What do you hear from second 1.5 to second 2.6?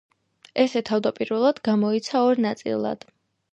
გამოიცა ორ